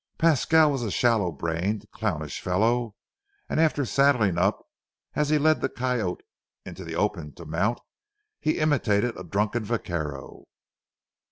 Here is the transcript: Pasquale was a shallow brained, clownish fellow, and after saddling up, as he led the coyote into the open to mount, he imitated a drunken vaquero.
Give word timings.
Pasquale 0.17 0.71
was 0.71 0.81
a 0.81 0.89
shallow 0.89 1.31
brained, 1.31 1.85
clownish 1.91 2.41
fellow, 2.41 2.95
and 3.47 3.59
after 3.59 3.85
saddling 3.85 4.35
up, 4.35 4.65
as 5.13 5.29
he 5.29 5.37
led 5.37 5.61
the 5.61 5.69
coyote 5.69 6.23
into 6.65 6.83
the 6.83 6.95
open 6.95 7.33
to 7.35 7.45
mount, 7.45 7.79
he 8.39 8.57
imitated 8.57 9.15
a 9.15 9.23
drunken 9.23 9.63
vaquero. 9.63 10.45